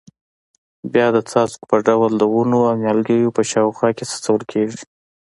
[0.93, 4.81] بیا د څاڅکو په ډول د ونو او نیالګیو په شاوخوا کې څڅول کېږي.